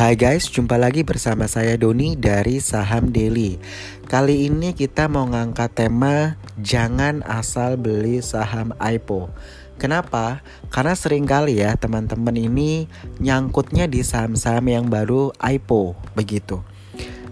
Hai 0.00 0.16
guys, 0.16 0.48
jumpa 0.48 0.80
lagi 0.80 1.04
bersama 1.04 1.44
saya 1.44 1.76
Doni 1.76 2.16
dari 2.16 2.56
Saham 2.56 3.12
Daily. 3.12 3.60
Kali 4.08 4.48
ini 4.48 4.72
kita 4.72 5.12
mau 5.12 5.28
ngangkat 5.28 5.76
tema 5.76 6.40
jangan 6.56 7.20
asal 7.28 7.76
beli 7.76 8.24
saham 8.24 8.72
IPO. 8.80 9.28
Kenapa? 9.76 10.40
Karena 10.72 10.96
sering 10.96 11.28
kali 11.28 11.60
ya 11.60 11.76
teman-teman 11.76 12.32
ini 12.32 12.88
nyangkutnya 13.20 13.92
di 13.92 14.00
saham-saham 14.00 14.72
yang 14.72 14.88
baru 14.88 15.36
IPO 15.36 15.92
begitu. 16.16 16.64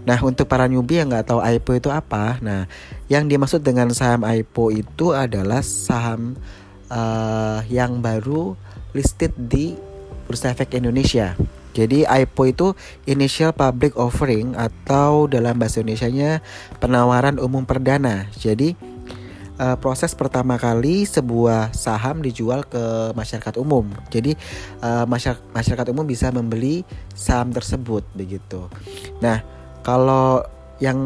Nah 0.04 0.20
untuk 0.20 0.44
para 0.44 0.68
newbie 0.68 1.00
yang 1.00 1.08
nggak 1.08 1.32
tahu 1.32 1.40
IPO 1.40 1.72
itu 1.72 1.88
apa, 1.88 2.36
nah 2.44 2.68
yang 3.08 3.32
dimaksud 3.32 3.64
dengan 3.64 3.88
saham 3.96 4.28
IPO 4.28 4.76
itu 4.76 5.16
adalah 5.16 5.64
saham 5.64 6.36
uh, 6.92 7.64
yang 7.72 8.04
baru 8.04 8.60
listed 8.92 9.32
di 9.40 9.72
Bursa 10.28 10.52
Efek 10.52 10.76
Indonesia. 10.76 11.32
Jadi 11.78 12.02
IPO 12.02 12.42
itu 12.50 12.66
Initial 13.06 13.54
Public 13.54 13.94
Offering 13.94 14.58
atau 14.58 15.30
dalam 15.30 15.54
bahasa 15.62 15.78
Indonesia-nya 15.78 16.42
penawaran 16.82 17.38
umum 17.38 17.62
perdana. 17.62 18.26
Jadi 18.34 18.74
uh, 19.62 19.76
proses 19.78 20.14
pertama 20.14 20.56
kali 20.56 21.04
sebuah 21.04 21.74
saham 21.74 22.18
dijual 22.18 22.66
ke 22.66 23.14
masyarakat 23.14 23.54
umum. 23.62 23.86
Jadi 24.08 24.34
uh, 24.82 25.04
masyarakat 25.06 25.42
masyarakat 25.54 25.86
umum 25.94 26.06
bisa 26.06 26.34
membeli 26.34 26.86
saham 27.12 27.54
tersebut 27.54 28.06
begitu. 28.14 28.66
Nah, 29.22 29.42
kalau 29.82 30.42
yang 30.82 30.98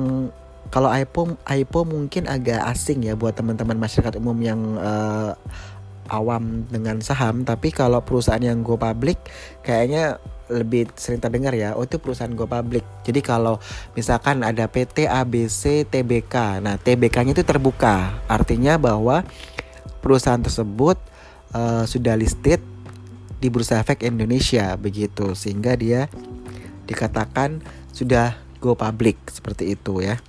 kalau 0.73 0.89
IPO 0.89 1.37
IPO 1.45 1.81
mungkin 1.85 2.25
agak 2.29 2.65
asing 2.73 3.05
ya 3.05 3.13
buat 3.13 3.37
teman-teman 3.37 3.77
masyarakat 3.77 4.17
umum 4.17 4.37
yang 4.41 4.61
uh, 4.81 5.37
awam 6.13 6.69
dengan 6.69 7.01
saham, 7.01 7.45
tapi 7.45 7.73
kalau 7.73 8.05
perusahaan 8.05 8.41
yang 8.41 8.61
go 8.61 8.77
public 8.77 9.17
kayaknya 9.65 10.21
lebih 10.53 10.93
sering 10.95 11.19
terdengar 11.19 11.57
ya, 11.57 11.73
oh 11.73 11.83
itu 11.89 11.97
perusahaan 11.97 12.31
go 12.33 12.45
public. 12.45 12.85
Jadi 13.09 13.25
kalau 13.25 13.57
misalkan 13.97 14.45
ada 14.45 14.69
PT, 14.69 15.09
ABC, 15.09 15.89
TBK, 15.89 16.61
nah 16.61 16.77
TBK-nya 16.77 17.33
itu 17.33 17.45
terbuka, 17.45 18.21
artinya 18.29 18.77
bahwa 18.77 19.25
perusahaan 20.05 20.41
tersebut 20.41 21.01
uh, 21.57 21.89
sudah 21.89 22.15
listed 22.15 22.61
di 23.43 23.49
Bursa 23.51 23.83
Efek 23.83 24.05
Indonesia 24.07 24.77
begitu, 24.79 25.35
sehingga 25.35 25.75
dia 25.75 26.07
dikatakan 26.87 27.65
sudah 27.91 28.39
go 28.63 28.79
public 28.79 29.19
seperti 29.27 29.75
itu 29.75 30.05
ya. 30.05 30.23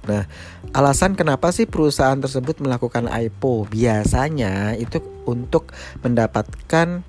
Nah, 0.00 0.24
alasan 0.72 1.12
kenapa 1.12 1.52
sih 1.52 1.68
perusahaan 1.68 2.16
tersebut 2.16 2.64
melakukan 2.64 3.04
IPO 3.08 3.68
biasanya 3.68 4.72
itu 4.80 5.00
untuk 5.28 5.76
mendapatkan 6.00 7.04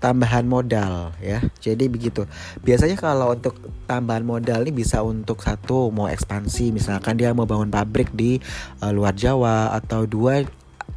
tambahan 0.00 0.48
modal 0.48 1.12
ya. 1.20 1.44
Jadi 1.60 1.86
begitu. 1.86 2.24
Biasanya 2.64 2.96
kalau 2.96 3.36
untuk 3.36 3.60
tambahan 3.84 4.24
modal 4.24 4.64
ini 4.64 4.72
bisa 4.72 5.04
untuk 5.04 5.44
satu 5.44 5.92
mau 5.92 6.08
ekspansi, 6.08 6.72
misalkan 6.72 7.20
dia 7.20 7.36
mau 7.36 7.44
bangun 7.44 7.68
pabrik 7.68 8.10
di 8.16 8.40
uh, 8.80 8.90
luar 8.90 9.12
Jawa 9.14 9.76
atau 9.76 10.08
dua 10.08 10.42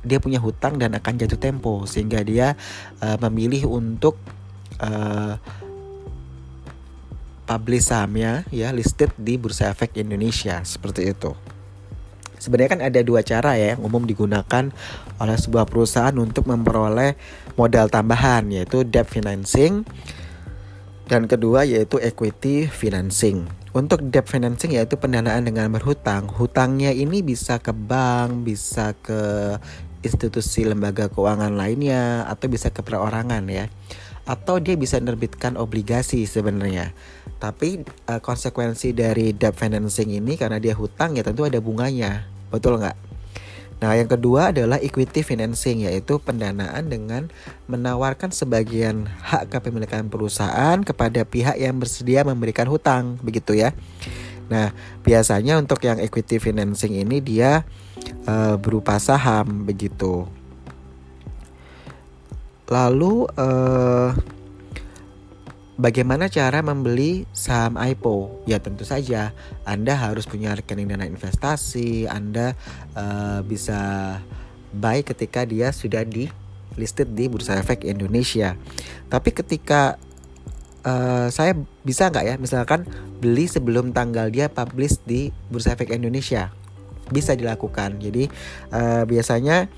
dia 0.04 0.20
punya 0.20 0.40
hutang 0.40 0.76
dan 0.80 0.96
akan 0.96 1.16
jatuh 1.16 1.40
tempo 1.40 1.84
sehingga 1.88 2.24
dia 2.24 2.60
uh, 3.00 3.16
memilih 3.28 3.72
untuk 3.72 4.20
uh, 4.84 5.40
publish 7.44 7.92
sahamnya 7.92 8.48
ya 8.52 8.72
listed 8.72 9.12
di 9.20 9.36
Bursa 9.36 9.72
Efek 9.72 10.00
Indonesia 10.00 10.64
seperti 10.64 11.12
itu. 11.12 11.36
Sebenarnya 12.44 12.76
kan 12.76 12.84
ada 12.84 13.00
dua 13.00 13.24
cara 13.24 13.56
ya 13.56 13.80
yang 13.80 13.88
umum 13.88 14.04
digunakan 14.04 14.68
oleh 15.24 15.38
sebuah 15.40 15.64
perusahaan 15.64 16.12
untuk 16.20 16.52
memperoleh 16.52 17.16
modal 17.56 17.88
tambahan 17.88 18.52
yaitu 18.52 18.84
debt 18.84 19.08
financing 19.08 19.88
dan 21.08 21.28
kedua 21.28 21.64
yaitu 21.64 22.04
equity 22.04 22.68
financing. 22.68 23.48
Untuk 23.72 24.04
debt 24.12 24.28
financing 24.28 24.76
yaitu 24.76 25.00
pendanaan 25.00 25.48
dengan 25.48 25.72
berhutang. 25.72 26.28
Hutangnya 26.28 26.92
ini 26.92 27.24
bisa 27.24 27.64
ke 27.64 27.72
bank, 27.72 28.44
bisa 28.44 28.92
ke 29.00 29.56
institusi 30.04 30.68
lembaga 30.68 31.08
keuangan 31.08 31.56
lainnya 31.56 32.28
atau 32.28 32.52
bisa 32.52 32.70
ke 32.70 32.84
perorangan 32.84 33.48
ya. 33.48 33.72
Atau 34.24 34.64
dia 34.64 34.80
bisa 34.80 35.00
menerbitkan 35.00 35.60
obligasi 35.60 36.24
sebenarnya. 36.24 36.96
Tapi 37.44 37.84
uh, 38.08 38.22
konsekuensi 38.24 38.96
dari 38.96 39.36
debt 39.36 39.58
financing 39.58 40.16
ini 40.16 40.40
karena 40.40 40.64
dia 40.64 40.74
hutang 40.78 41.20
ya 41.20 41.24
tentu 41.28 41.44
ada 41.44 41.60
bunganya. 41.60 42.33
Betul 42.54 42.78
nggak? 42.78 42.94
Nah, 43.82 44.00
yang 44.00 44.08
kedua 44.08 44.56
adalah 44.56 44.80
equity 44.80 45.28
financing, 45.28 45.84
yaitu 45.84 46.16
pendanaan 46.16 46.88
dengan 46.88 47.28
menawarkan 47.68 48.32
sebagian 48.32 49.12
hak 49.12 49.52
kepemilikan 49.52 50.08
perusahaan 50.08 50.80
kepada 50.80 51.28
pihak 51.28 51.60
yang 51.60 51.82
bersedia 51.82 52.24
memberikan 52.24 52.64
hutang, 52.72 53.20
begitu 53.20 53.60
ya. 53.60 53.76
Nah, 54.48 54.72
biasanya 55.04 55.60
untuk 55.60 55.84
yang 55.84 56.00
equity 56.00 56.40
financing 56.40 56.96
ini 56.96 57.20
dia 57.20 57.68
uh, 58.24 58.56
berupa 58.56 58.96
saham, 59.04 59.68
begitu. 59.68 60.32
Lalu 62.72 63.28
uh, 63.36 64.16
Bagaimana 65.74 66.30
cara 66.30 66.62
membeli 66.62 67.26
saham 67.34 67.82
IPO? 67.82 68.46
Ya 68.46 68.62
tentu 68.62 68.86
saja 68.86 69.34
Anda 69.66 69.98
harus 69.98 70.30
punya 70.30 70.54
rekening 70.54 70.86
dana 70.86 71.10
investasi. 71.10 72.06
Anda 72.06 72.54
uh, 72.94 73.42
bisa 73.42 74.22
buy 74.70 75.02
ketika 75.02 75.50
dia 75.50 75.74
sudah 75.74 76.06
di 76.06 76.30
listed 76.78 77.18
di 77.18 77.26
Bursa 77.26 77.58
Efek 77.58 77.86
Indonesia. 77.90 78.54
Tapi 79.10 79.34
ketika 79.34 79.98
uh, 80.86 81.34
saya 81.34 81.58
bisa 81.82 82.14
nggak 82.14 82.26
ya, 82.26 82.36
misalkan 82.38 82.86
beli 83.18 83.50
sebelum 83.50 83.98
tanggal 83.98 84.30
dia 84.30 84.54
publish 84.54 85.02
di 85.06 85.34
Bursa 85.50 85.74
Efek 85.74 85.90
Indonesia, 85.90 86.54
bisa 87.10 87.34
dilakukan. 87.34 87.98
Jadi 87.98 88.30
uh, 88.74 89.10
biasanya 89.10 89.70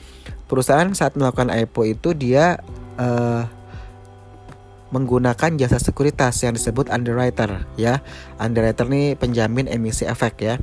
perusahaan 0.52 0.92
saat 0.92 1.16
melakukan 1.16 1.56
IPO 1.56 1.82
itu 1.88 2.10
dia 2.16 2.60
uh, 3.00 3.48
menggunakan 4.96 5.60
jasa 5.60 5.76
sekuritas 5.84 6.40
yang 6.48 6.56
disebut 6.56 6.88
underwriter 6.88 7.68
ya. 7.76 8.00
Underwriter 8.40 8.88
ini 8.88 9.20
penjamin 9.20 9.68
emisi 9.68 10.08
efek 10.08 10.40
ya. 10.40 10.56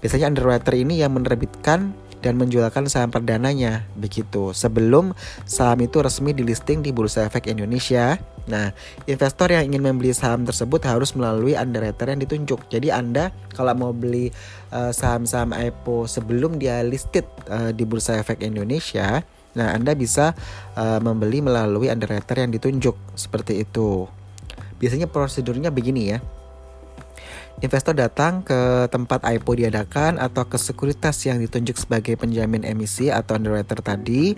Biasanya 0.00 0.32
underwriter 0.32 0.72
ini 0.72 1.04
yang 1.04 1.12
menerbitkan 1.12 1.92
dan 2.24 2.40
menjualkan 2.40 2.88
saham 2.88 3.12
perdananya 3.12 3.84
begitu 4.00 4.56
sebelum 4.56 5.12
saham 5.44 5.84
itu 5.84 6.00
resmi 6.00 6.32
di 6.32 6.40
listing 6.40 6.80
di 6.80 6.88
Bursa 6.88 7.28
Efek 7.28 7.52
Indonesia. 7.52 8.16
Nah, 8.48 8.72
investor 9.04 9.52
yang 9.52 9.68
ingin 9.68 9.84
membeli 9.84 10.16
saham 10.16 10.48
tersebut 10.48 10.80
harus 10.88 11.12
melalui 11.12 11.52
underwriter 11.52 12.08
yang 12.08 12.24
ditunjuk. 12.24 12.64
Jadi 12.72 12.88
Anda 12.88 13.28
kalau 13.52 13.76
mau 13.76 13.92
beli 13.92 14.32
uh, 14.72 14.92
saham-saham 14.92 15.52
IPO 15.52 16.08
sebelum 16.08 16.56
dia 16.56 16.80
listed 16.80 17.28
uh, 17.52 17.76
di 17.76 17.84
Bursa 17.84 18.16
Efek 18.16 18.40
Indonesia, 18.40 19.20
Nah, 19.54 19.74
Anda 19.74 19.94
bisa 19.94 20.34
uh, 20.74 20.98
membeli 20.98 21.42
melalui 21.42 21.90
underwriter 21.90 22.42
yang 22.42 22.50
ditunjuk 22.50 22.94
seperti 23.14 23.62
itu. 23.62 24.06
Biasanya 24.78 25.06
prosedurnya 25.06 25.70
begini 25.70 26.14
ya. 26.14 26.18
Investor 27.62 27.94
datang 27.94 28.42
ke 28.42 28.90
tempat 28.90 29.22
IPO 29.22 29.66
diadakan 29.66 30.18
atau 30.18 30.42
ke 30.50 30.58
sekuritas 30.58 31.22
yang 31.22 31.38
ditunjuk 31.38 31.78
sebagai 31.78 32.18
penjamin 32.18 32.66
emisi 32.66 33.14
atau 33.14 33.38
underwriter 33.38 33.78
tadi 33.78 34.34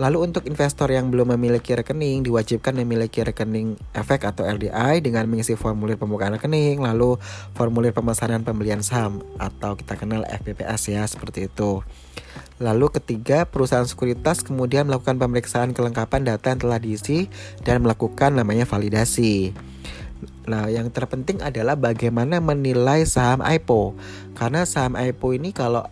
Lalu 0.00 0.32
untuk 0.32 0.48
investor 0.48 0.88
yang 0.88 1.12
belum 1.12 1.36
memiliki 1.36 1.76
rekening 1.76 2.24
diwajibkan 2.24 2.72
memiliki 2.80 3.20
rekening 3.20 3.76
efek 3.92 4.24
atau 4.24 4.48
LDI 4.48 5.04
dengan 5.04 5.28
mengisi 5.28 5.52
formulir 5.52 6.00
pembukaan 6.00 6.32
rekening, 6.32 6.80
lalu 6.80 7.20
formulir 7.52 7.92
pemesanan 7.92 8.40
pembelian 8.40 8.80
saham 8.80 9.20
atau 9.36 9.76
kita 9.76 10.00
kenal 10.00 10.24
FPPS 10.24 10.96
ya 10.96 11.04
seperti 11.04 11.52
itu. 11.52 11.84
Lalu 12.62 12.94
ketiga, 12.94 13.42
perusahaan 13.42 13.84
sekuritas 13.84 14.46
kemudian 14.46 14.86
melakukan 14.86 15.18
pemeriksaan 15.18 15.74
kelengkapan 15.74 16.22
data 16.22 16.54
yang 16.54 16.62
telah 16.62 16.78
diisi 16.78 17.26
dan 17.66 17.82
melakukan 17.82 18.38
namanya 18.38 18.62
validasi. 18.62 19.50
Nah, 20.46 20.70
yang 20.70 20.94
terpenting 20.94 21.42
adalah 21.42 21.74
bagaimana 21.74 22.38
menilai 22.38 23.02
saham 23.02 23.42
IPO. 23.42 23.98
Karena 24.38 24.62
saham 24.62 24.94
IPO 24.94 25.42
ini 25.42 25.50
kalau 25.50 25.82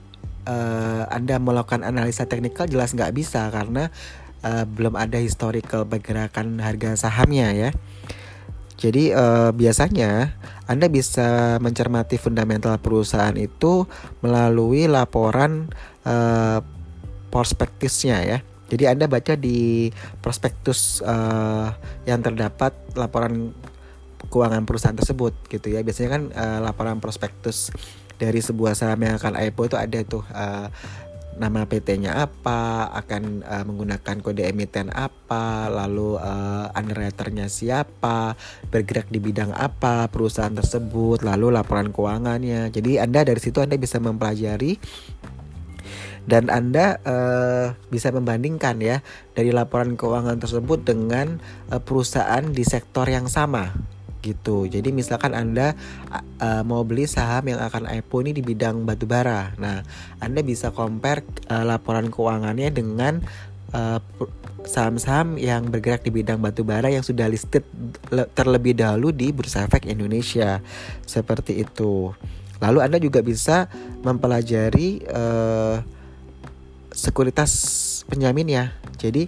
uh, 0.46 1.02
Anda 1.10 1.42
melakukan 1.42 1.82
analisa 1.82 2.30
teknikal 2.30 2.70
jelas 2.70 2.94
nggak 2.94 3.18
bisa 3.18 3.50
karena 3.50 3.90
uh, 4.46 4.62
belum 4.62 4.94
ada 4.94 5.18
historical 5.18 5.86
pergerakan 5.90 6.62
harga 6.62 6.94
sahamnya 6.94 7.50
ya. 7.50 7.70
Jadi 8.80 9.12
uh, 9.12 9.52
biasanya 9.52 10.40
Anda 10.64 10.88
bisa 10.88 11.60
mencermati 11.60 12.16
fundamental 12.16 12.80
perusahaan 12.80 13.36
itu 13.36 13.84
melalui 14.24 14.88
laporan 14.88 15.68
uh, 16.04 16.60
prospektusnya 17.30 18.18
ya. 18.26 18.38
Jadi 18.70 18.86
Anda 18.86 19.10
baca 19.10 19.34
di 19.34 19.90
prospektus 20.22 21.02
uh, 21.02 21.74
yang 22.06 22.22
terdapat 22.22 22.70
laporan 22.94 23.50
keuangan 24.30 24.62
perusahaan 24.62 24.94
tersebut 24.94 25.34
gitu 25.50 25.74
ya. 25.74 25.82
Biasanya 25.82 26.10
kan 26.10 26.22
uh, 26.30 26.58
laporan 26.62 27.02
prospektus 27.02 27.74
dari 28.20 28.38
sebuah 28.38 28.78
saham 28.78 29.00
yang 29.00 29.16
akan 29.18 29.34
IPO 29.40 29.74
itu 29.74 29.76
ada 29.80 29.98
tuh 30.06 30.22
uh, 30.30 30.68
nama 31.40 31.64
PT-nya 31.64 32.20
apa, 32.20 32.92
akan 32.92 33.40
uh, 33.40 33.64
menggunakan 33.64 34.20
kode 34.20 34.44
emiten 34.44 34.92
apa, 34.92 35.72
lalu 35.72 36.20
uh, 36.20 36.68
underwriternya 36.76 37.48
siapa, 37.48 38.36
bergerak 38.68 39.08
di 39.08 39.24
bidang 39.24 39.56
apa 39.56 40.12
perusahaan 40.12 40.52
tersebut, 40.52 41.24
lalu 41.24 41.48
laporan 41.48 41.96
keuangannya. 41.96 42.68
Jadi 42.68 43.00
Anda 43.00 43.24
dari 43.24 43.40
situ 43.40 43.64
Anda 43.64 43.80
bisa 43.80 43.96
mempelajari 43.96 44.76
dan 46.28 46.52
Anda 46.52 47.00
uh, 47.04 47.66
bisa 47.88 48.12
membandingkan 48.12 48.80
ya 48.82 49.00
dari 49.32 49.54
laporan 49.54 49.96
keuangan 49.96 50.40
tersebut 50.40 50.84
dengan 50.84 51.40
uh, 51.72 51.80
perusahaan 51.80 52.44
di 52.44 52.64
sektor 52.66 53.08
yang 53.08 53.30
sama 53.30 53.72
gitu. 54.20 54.68
Jadi 54.68 54.92
misalkan 54.92 55.32
Anda 55.32 55.72
uh, 56.40 56.62
mau 56.62 56.84
beli 56.84 57.08
saham 57.08 57.48
yang 57.48 57.60
akan 57.60 57.88
IPO 57.88 58.16
ini 58.28 58.32
di 58.36 58.42
bidang 58.44 58.84
batubara. 58.84 59.56
Nah, 59.56 59.80
Anda 60.20 60.44
bisa 60.44 60.70
compare 60.70 61.24
uh, 61.48 61.64
laporan 61.64 62.12
keuangannya 62.12 62.68
dengan 62.72 63.24
saham-saham 64.66 65.38
uh, 65.38 65.40
yang 65.40 65.70
bergerak 65.70 66.02
di 66.02 66.10
bidang 66.10 66.42
batubara 66.42 66.90
yang 66.90 67.06
sudah 67.06 67.30
listed 67.30 67.62
terlebih 68.34 68.74
dahulu 68.74 69.14
di 69.14 69.30
Bursa 69.30 69.64
Efek 69.64 69.86
Indonesia. 69.86 70.58
Seperti 71.06 71.62
itu. 71.62 72.10
Lalu 72.60 72.78
Anda 72.84 72.98
juga 73.00 73.24
bisa 73.24 73.72
mempelajari 74.04 75.06
uh, 75.08 75.80
sekuritas 76.92 77.50
penjamin 78.10 78.48
ya. 78.50 78.64
Jadi 78.98 79.26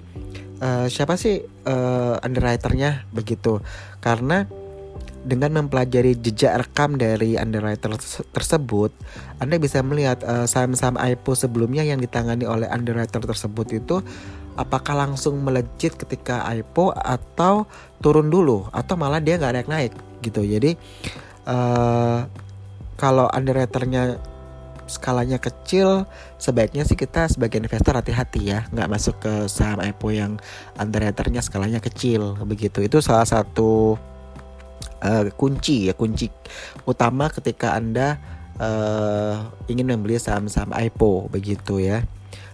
uh, 0.62 0.86
siapa 0.86 1.16
sih 1.18 1.42
uh, 1.42 2.18
underwriternya 2.22 3.08
begitu? 3.14 3.62
Karena 4.02 4.46
dengan 5.22 5.54
mempelajari 5.54 6.18
jejak 6.18 6.66
rekam 6.66 6.98
dari 6.98 7.38
underwriter 7.38 7.94
tersebut, 8.34 8.90
Anda 9.38 9.62
bisa 9.62 9.78
melihat 9.86 10.26
uh, 10.26 10.50
saham-saham 10.50 10.98
IPO 10.98 11.38
sebelumnya 11.38 11.86
yang 11.86 12.02
ditangani 12.02 12.42
oleh 12.42 12.66
underwriter 12.66 13.22
tersebut 13.22 13.70
itu 13.70 14.02
apakah 14.58 15.06
langsung 15.06 15.40
melejit 15.40 15.94
ketika 15.96 16.44
IPO 16.50 16.92
atau 16.92 17.64
turun 18.02 18.28
dulu 18.28 18.68
atau 18.74 18.98
malah 18.98 19.22
dia 19.22 19.38
nggak 19.38 19.54
naik-naik 19.62 19.92
gitu. 20.26 20.42
Jadi 20.42 20.74
uh, 21.46 22.26
kalau 22.98 23.30
underwriternya 23.30 24.18
skalanya 24.90 25.38
kecil, 25.38 26.04
sebaiknya 26.36 26.82
sih 26.86 26.98
kita 26.98 27.28
sebagai 27.30 27.58
investor 27.58 27.94
hati-hati 27.94 28.52
ya, 28.52 28.66
nggak 28.70 28.90
masuk 28.90 29.16
ke 29.22 29.32
saham 29.46 29.80
IPO 29.80 30.08
yang 30.12 30.32
underwriternya 30.78 31.44
skalanya 31.44 31.78
kecil 31.78 32.38
begitu. 32.42 32.82
Itu 32.84 32.98
salah 33.02 33.26
satu 33.26 33.96
uh, 35.02 35.22
kunci 35.34 35.90
ya 35.90 35.94
kunci 35.94 36.30
utama 36.86 37.28
ketika 37.30 37.74
anda 37.74 38.18
uh, 38.58 39.50
ingin 39.66 39.90
membeli 39.90 40.16
saham-saham 40.16 40.72
IPO 40.72 41.32
begitu 41.32 41.82
ya. 41.82 42.06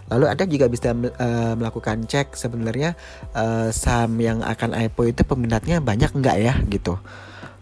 Lalu 0.09 0.25
Anda 0.25 0.49
juga 0.49 0.65
bisa 0.65 0.89
uh, 0.89 1.53
melakukan 1.53 2.09
cek 2.09 2.33
sebenarnya 2.33 2.97
uh, 3.37 3.69
saham 3.69 4.17
yang 4.17 4.41
akan 4.41 4.73
IPO 4.73 5.13
itu 5.13 5.21
peminatnya 5.21 5.77
banyak 5.85 6.09
nggak 6.17 6.37
ya 6.41 6.53
gitu. 6.65 6.97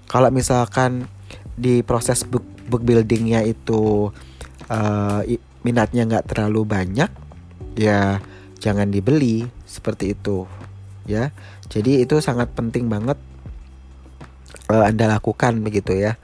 Kalau 0.08 0.32
misalkan 0.32 1.12
di 1.60 1.84
proses 1.84 2.24
book, 2.24 2.48
book 2.72 2.88
buildingnya 2.88 3.44
itu 3.44 4.16
uh, 4.72 5.22
minatnya 5.66 6.08
nggak 6.08 6.32
terlalu 6.32 6.64
banyak 6.64 7.12
ya 7.78 8.24
jangan 8.58 8.90
dibeli 8.90 9.46
seperti 9.70 10.18
itu 10.18 10.50
ya. 11.06 11.32
Jadi 11.68 12.04
itu 12.04 12.20
sangat 12.24 12.56
penting 12.56 12.88
banget 12.88 13.20
uh, 14.72 14.84
anda 14.88 15.08
lakukan 15.08 15.60
begitu 15.64 15.96
ya 15.96 16.16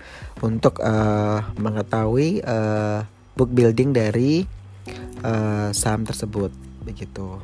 untuk 0.43 0.79
uh, 0.83 1.43
mengetahui 1.55 2.43
uh, 2.43 3.03
book 3.35 3.51
building 3.51 3.95
dari 3.95 4.43
uh, 5.23 5.71
saham 5.71 6.03
tersebut 6.03 6.51
begitu. 6.83 7.39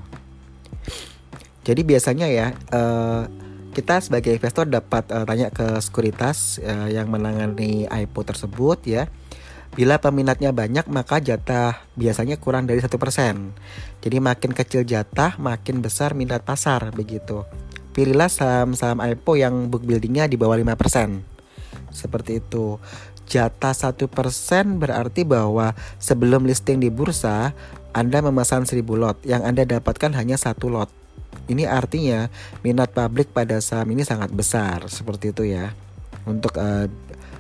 Jadi 1.64 1.82
biasanya 1.84 2.28
ya 2.28 2.48
uh, 2.72 3.28
kita 3.76 4.02
sebagai 4.02 4.34
investor 4.34 4.66
dapat 4.66 5.08
uh, 5.14 5.24
tanya 5.24 5.54
ke 5.54 5.80
sekuritas 5.80 6.58
uh, 6.60 6.90
yang 6.90 7.08
menangani 7.08 7.86
IPO 7.86 8.22
tersebut 8.26 8.80
ya 8.84 9.08
Bila 9.70 10.02
peminatnya 10.02 10.50
banyak 10.50 10.90
maka 10.90 11.22
jatah 11.22 11.86
biasanya 11.94 12.42
kurang 12.42 12.66
dari 12.66 12.82
satu 12.82 12.98
persen. 12.98 13.54
Jadi 14.02 14.18
makin 14.18 14.52
kecil 14.52 14.82
jatah 14.82 15.38
makin 15.38 15.86
besar 15.86 16.18
minat 16.18 16.42
pasar 16.42 16.90
begitu. 16.90 17.46
Pilihlah 17.94 18.32
saham-saham 18.32 19.02
IPO 19.02 19.34
yang 19.38 19.56
book 19.70 19.86
buildingnya 19.86 20.26
di 20.26 20.40
bawah 20.40 20.58
5%. 20.58 21.22
Seperti 21.94 22.42
itu. 22.42 22.82
Jatah 23.30 23.78
satu 23.78 24.10
persen 24.10 24.82
berarti 24.82 25.22
bahwa 25.22 25.78
sebelum 26.02 26.50
listing 26.50 26.82
di 26.82 26.90
bursa 26.90 27.54
Anda 27.94 28.26
memesan 28.26 28.66
1000 28.66 28.86
lot, 28.98 29.18
yang 29.26 29.46
Anda 29.46 29.66
dapatkan 29.66 30.18
hanya 30.18 30.38
satu 30.38 30.70
lot. 30.70 30.90
Ini 31.50 31.66
artinya 31.66 32.30
minat 32.62 32.94
publik 32.94 33.34
pada 33.34 33.58
saham 33.62 33.90
ini 33.94 34.06
sangat 34.06 34.34
besar 34.34 34.86
seperti 34.90 35.34
itu 35.34 35.46
ya. 35.50 35.74
Untuk 36.26 36.58
uh, 36.58 36.86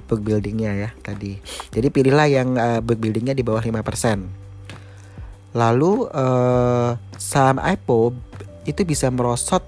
book 0.09 0.25
buildingnya 0.25 0.71
ya 0.73 0.89
tadi. 1.05 1.37
Jadi 1.69 1.87
pilihlah 1.93 2.25
yang 2.25 2.57
uh, 2.57 2.81
book 2.81 2.97
buildingnya 2.97 3.37
di 3.37 3.45
bawah 3.45 3.61
5%. 3.61 5.53
Lalu 5.53 6.09
uh, 6.09 6.97
saham 7.21 7.61
IPO 7.61 8.17
itu 8.65 8.81
bisa 8.85 9.13
merosot 9.13 9.61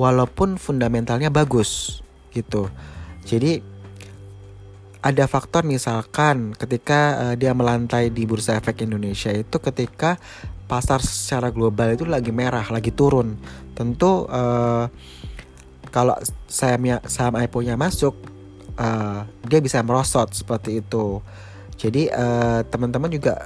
walaupun 0.00 0.56
fundamentalnya 0.56 1.28
bagus 1.28 2.00
gitu. 2.32 2.72
Jadi 3.28 3.60
ada 5.00 5.24
faktor 5.28 5.64
misalkan 5.64 6.56
ketika 6.56 7.00
uh, 7.16 7.34
dia 7.36 7.52
melantai 7.52 8.08
di 8.08 8.24
bursa 8.24 8.56
efek 8.56 8.84
Indonesia 8.84 9.32
itu 9.32 9.56
ketika 9.60 10.16
pasar 10.68 11.02
secara 11.02 11.50
global 11.50 11.92
itu 11.92 12.08
lagi 12.08 12.32
merah, 12.32 12.64
lagi 12.68 12.92
turun. 12.92 13.36
Tentu 13.76 14.28
uh, 14.28 14.88
kalau 15.90 16.14
saham 16.46 17.00
saham 17.08 17.34
IPO-nya 17.34 17.74
masuk 17.74 18.14
uh, 18.80 19.28
dia 19.44 19.60
bisa 19.60 19.84
merosot 19.84 20.32
seperti 20.32 20.80
itu. 20.80 21.20
Jadi 21.76 22.08
uh, 22.08 22.64
teman-teman 22.68 23.12
juga 23.12 23.44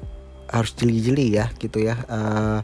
harus 0.50 0.70
jeli-jeli 0.78 1.34
ya 1.38 1.50
gitu 1.58 1.82
ya. 1.82 1.98
Uh, 2.06 2.62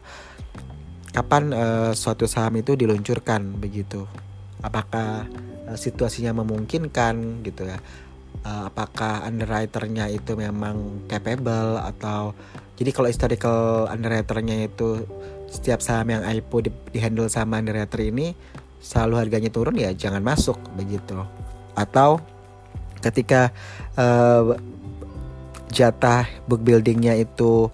kapan 1.11 1.51
uh, 1.51 1.91
suatu 1.91 2.23
saham 2.27 2.55
itu 2.59 2.79
diluncurkan 2.79 3.59
begitu. 3.59 4.07
Apakah 4.63 5.27
uh, 5.67 5.77
situasinya 5.77 6.39
memungkinkan 6.43 7.43
gitu 7.43 7.67
ya. 7.67 7.77
Uh, 8.41 8.71
apakah 8.71 9.27
underwriternya 9.27 10.07
itu 10.09 10.33
memang 10.33 11.05
capable 11.05 11.77
atau 11.77 12.33
jadi 12.79 12.89
kalau 12.89 13.11
historical 13.11 13.85
underwriternya 13.91 14.65
itu 14.65 15.05
setiap 15.51 15.83
saham 15.83 16.09
yang 16.09 16.23
IPO 16.25 16.57
di, 16.65 16.71
di 16.95 16.99
handle 17.03 17.29
sama 17.29 17.59
underwriter 17.61 18.01
ini 18.01 18.33
selalu 18.81 19.15
harganya 19.21 19.51
turun 19.53 19.77
ya 19.77 19.93
jangan 19.93 20.25
masuk 20.25 20.57
begitu. 20.73 21.21
Atau 21.77 22.23
ketika 23.01 23.49
uh, 23.97 24.55
jatah 25.71 26.27
book 26.45 26.61
buildingnya 26.61 27.17
itu 27.17 27.71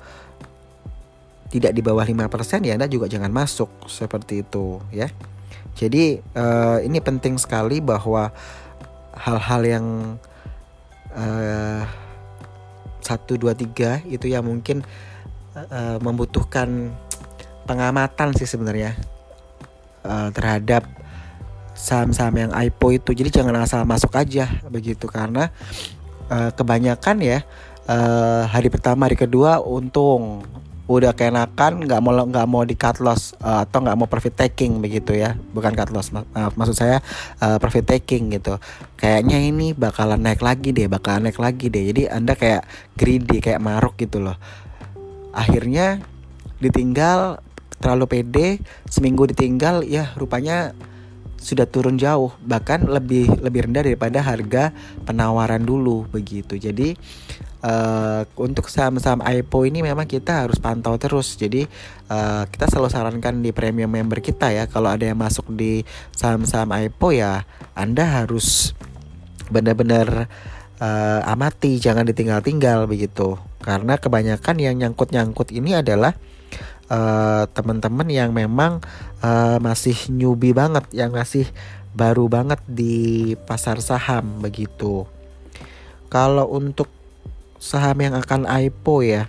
tidak 1.48 1.72
di 1.72 1.82
bawah 1.82 2.04
5% 2.04 2.68
ya 2.68 2.76
Anda 2.76 2.92
juga 2.92 3.08
jangan 3.08 3.32
masuk 3.32 3.88
seperti 3.88 4.44
itu 4.44 4.84
ya. 4.92 5.08
Jadi 5.78 6.18
uh, 6.34 6.82
ini 6.82 6.98
penting 6.98 7.38
sekali 7.38 7.78
bahwa 7.80 8.34
hal-hal 9.14 9.62
yang 9.62 9.86
uh, 11.14 11.86
1 13.06 13.08
2 13.08 14.10
3 14.10 14.10
itu 14.10 14.26
yang 14.28 14.44
mungkin 14.44 14.84
uh, 15.56 15.98
membutuhkan 16.02 16.92
pengamatan 17.70 18.34
sih 18.36 18.50
sebenarnya 18.50 18.98
uh, 20.04 20.30
terhadap 20.34 20.84
saham-saham 21.78 22.50
yang 22.50 22.52
IPO 22.52 22.88
itu. 22.98 23.10
Jadi 23.14 23.30
jangan 23.30 23.54
asal 23.62 23.86
masuk 23.86 24.12
aja 24.18 24.50
begitu. 24.68 25.06
Karena 25.06 25.54
uh, 26.28 26.50
kebanyakan 26.52 27.22
ya 27.22 27.46
uh, 27.86 28.44
hari 28.50 28.74
pertama 28.74 29.06
hari 29.06 29.16
kedua 29.16 29.62
untung. 29.62 30.42
Udah 30.88 31.12
keenakan 31.12 31.84
nggak 31.84 32.00
mau 32.00 32.16
nggak 32.16 32.48
mau 32.48 32.64
di 32.64 32.72
cut 32.80 33.04
loss 33.04 33.36
uh, 33.44 33.68
atau 33.68 33.84
nggak 33.84 33.98
mau 34.00 34.08
profit 34.08 34.34
taking 34.34 34.80
begitu 34.80 35.14
ya. 35.14 35.36
Bukan 35.36 35.76
cut 35.76 35.92
loss 35.92 36.16
mak 36.16 36.26
maksud 36.56 36.80
saya 36.80 37.04
uh, 37.44 37.60
profit 37.60 37.84
taking 37.84 38.32
gitu. 38.32 38.56
Kayaknya 38.96 39.38
ini 39.44 39.76
bakalan 39.76 40.24
naik 40.24 40.40
lagi 40.40 40.72
deh 40.72 40.88
bakalan 40.88 41.28
naik 41.28 41.38
lagi 41.44 41.68
deh. 41.68 41.92
Jadi 41.92 42.08
anda 42.08 42.40
kayak 42.40 42.64
greedy 42.96 43.44
kayak 43.44 43.60
maruk 43.60 44.00
gitu 44.00 44.24
loh. 44.24 44.40
Akhirnya 45.36 46.00
ditinggal 46.64 47.44
terlalu 47.78 48.06
pede 48.10 48.48
seminggu 48.90 49.30
ditinggal 49.30 49.86
ya 49.86 50.16
rupanya 50.18 50.74
sudah 51.38 51.70
turun 51.70 51.96
jauh 52.02 52.34
bahkan 52.44 52.84
lebih 52.84 53.30
lebih 53.40 53.70
rendah 53.70 53.86
daripada 53.86 54.20
harga 54.20 54.74
penawaran 55.06 55.62
dulu 55.64 56.10
begitu. 56.10 56.58
Jadi 56.58 56.98
uh, 57.64 58.26
untuk 58.38 58.68
saham-saham 58.68 59.22
IPO 59.24 59.60
ini 59.70 59.80
memang 59.86 60.10
kita 60.10 60.46
harus 60.46 60.58
pantau 60.58 60.98
terus. 60.98 61.38
Jadi 61.38 61.66
uh, 62.10 62.44
kita 62.50 62.68
selalu 62.68 62.90
sarankan 62.90 63.40
di 63.40 63.54
premium 63.54 63.90
member 63.90 64.20
kita 64.20 64.52
ya. 64.52 64.64
Kalau 64.66 64.92
ada 64.92 65.06
yang 65.06 65.18
masuk 65.18 65.48
di 65.54 65.86
saham-saham 66.14 66.74
IPO 66.74 67.08
ya 67.16 67.46
Anda 67.78 68.24
harus 68.24 68.74
benar-benar 69.48 70.28
uh, 70.82 71.22
amati 71.24 71.78
jangan 71.80 72.06
ditinggal-tinggal 72.06 72.90
begitu. 72.90 73.38
Karena 73.62 74.00
kebanyakan 74.00 74.56
yang 74.62 74.76
nyangkut-nyangkut 74.80 75.52
ini 75.52 75.78
adalah 75.78 76.16
uh, 76.92 77.44
teman-teman 77.52 78.08
yang 78.08 78.32
memang 78.36 78.84
uh, 79.24 79.58
masih 79.62 79.96
newbie 80.12 80.56
banget, 80.56 80.88
yang 80.92 81.14
masih 81.14 81.48
baru 81.98 82.30
banget 82.30 82.62
di 82.68 83.34
pasar 83.48 83.82
saham 83.82 84.44
begitu. 84.44 85.08
Kalau 86.08 86.48
untuk 86.48 86.88
saham 87.58 87.98
yang 88.00 88.16
akan 88.16 88.48
IPO 88.48 88.96
ya, 89.04 89.24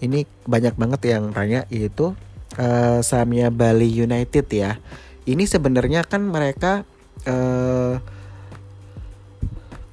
ini 0.00 0.24
banyak 0.46 0.74
banget 0.78 1.00
yang 1.12 1.30
tanya 1.34 1.66
yaitu 1.68 2.14
uh, 2.56 2.98
sahamnya 3.04 3.52
Bali 3.52 3.86
United 3.90 4.46
ya. 4.50 4.80
Ini 5.28 5.44
sebenarnya 5.44 6.08
kan 6.08 6.24
mereka 6.24 6.88
uh, 7.28 8.00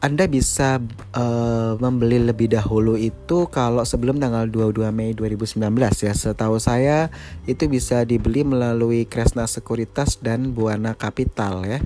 anda 0.04 0.28
bisa 0.30 0.84
uh, 1.16 1.74
membeli 1.80 2.22
lebih 2.22 2.52
dahulu 2.52 3.00
itu 3.00 3.48
kalau 3.50 3.82
sebelum 3.84 4.22
tanggal 4.22 4.48
22 4.48 4.92
Mei 4.94 5.12
2019 5.18 5.62
ya. 6.06 6.14
Setahu 6.14 6.62
saya 6.62 7.10
itu 7.50 7.66
bisa 7.66 8.06
dibeli 8.06 8.46
melalui 8.46 9.10
Kresna 9.10 9.50
Sekuritas 9.50 10.22
dan 10.22 10.54
Buana 10.54 10.94
Capital 10.94 11.66
ya. 11.66 11.80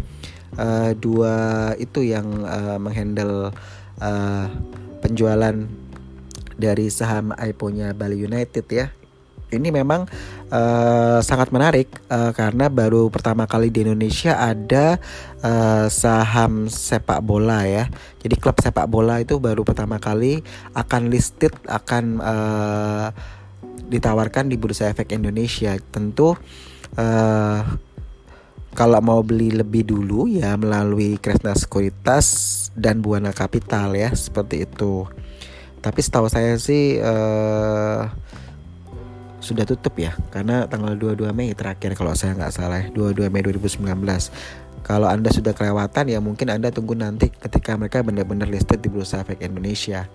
Uh, 0.60 0.92
dua 0.98 1.36
itu 1.78 2.02
yang 2.04 2.26
uh, 2.44 2.82
menghandle 2.82 3.54
uh, 4.02 4.46
penjualan 5.00 5.56
dari 6.60 6.92
saham 6.92 7.32
IPO-nya 7.32 7.96
Bali 7.96 8.20
United 8.20 8.66
ya 8.68 8.92
ini 9.50 9.74
memang 9.74 10.06
uh, 10.54 11.20
sangat 11.26 11.50
menarik 11.50 11.90
uh, 12.10 12.30
karena 12.34 12.70
baru 12.70 13.10
pertama 13.10 13.50
kali 13.50 13.74
di 13.74 13.82
Indonesia 13.82 14.38
ada 14.38 15.02
uh, 15.42 15.90
saham 15.90 16.70
sepak 16.70 17.22
bola 17.26 17.66
ya. 17.66 17.90
Jadi 18.22 18.36
klub 18.38 18.58
sepak 18.62 18.86
bola 18.86 19.22
itu 19.22 19.42
baru 19.42 19.66
pertama 19.66 19.98
kali 19.98 20.46
akan 20.78 21.10
listed 21.10 21.54
akan 21.66 22.22
uh, 22.22 23.08
ditawarkan 23.90 24.54
di 24.54 24.56
Bursa 24.56 24.94
Efek 24.94 25.18
Indonesia. 25.18 25.74
Tentu 25.90 26.38
uh, 26.98 27.60
kalau 28.78 29.02
mau 29.02 29.26
beli 29.26 29.50
lebih 29.50 29.90
dulu 29.90 30.30
ya 30.30 30.54
melalui 30.54 31.18
Kresna 31.18 31.58
Sekuritas 31.58 32.70
dan 32.78 33.02
Buana 33.02 33.34
Capital 33.34 33.98
ya 33.98 34.14
seperti 34.14 34.70
itu. 34.70 35.10
Tapi 35.80 36.00
setahu 36.04 36.28
saya 36.30 36.60
sih 36.60 37.00
uh, 37.00 38.06
sudah 39.40 39.64
tutup 39.64 39.96
ya 39.96 40.16
karena 40.32 40.68
tanggal 40.68 40.96
22 40.96 41.32
Mei 41.32 41.56
terakhir 41.56 41.96
kalau 41.96 42.12
saya 42.16 42.36
nggak 42.36 42.54
salah 42.54 42.84
22 42.92 43.28
ya, 43.28 43.32
Mei 43.32 43.44
2019 43.44 43.88
kalau 44.84 45.08
anda 45.08 45.32
sudah 45.32 45.56
kelewatan 45.56 46.06
ya 46.12 46.20
mungkin 46.20 46.52
anda 46.52 46.72
tunggu 46.72 46.96
nanti 46.96 47.32
ketika 47.32 47.76
mereka 47.76 48.04
benar-benar 48.04 48.48
listed 48.48 48.84
di 48.84 48.92
Bursa 48.92 49.24
Efek 49.24 49.44
Indonesia 49.44 50.08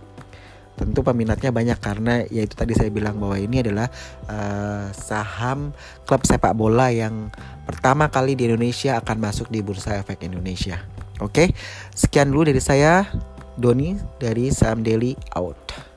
tentu 0.75 1.07
peminatnya 1.07 1.55
banyak 1.55 1.79
karena 1.79 2.27
ya 2.27 2.43
itu 2.43 2.59
tadi 2.59 2.75
saya 2.75 2.91
bilang 2.91 3.23
bahwa 3.23 3.39
ini 3.39 3.63
adalah 3.63 3.87
uh, 4.27 4.91
saham 4.91 5.71
klub 6.03 6.27
sepak 6.27 6.51
bola 6.59 6.91
yang 6.91 7.31
pertama 7.63 8.11
kali 8.11 8.35
di 8.35 8.51
Indonesia 8.51 8.99
akan 8.99 9.17
masuk 9.23 9.49
di 9.55 9.63
Bursa 9.63 10.03
Efek 10.03 10.27
Indonesia. 10.27 10.83
Oke, 11.23 11.55
sekian 11.95 12.35
dulu 12.35 12.51
dari 12.51 12.59
saya 12.59 13.07
Doni 13.55 13.95
dari 14.19 14.51
Saham 14.51 14.83
Daily 14.83 15.15
out. 15.39 15.94